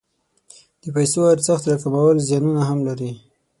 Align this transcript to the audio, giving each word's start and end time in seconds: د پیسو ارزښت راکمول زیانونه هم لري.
د 0.81 0.83
پیسو 0.95 1.19
ارزښت 1.33 1.63
راکمول 1.69 2.17
زیانونه 2.27 2.61
هم 2.69 2.79
لري. 2.87 3.11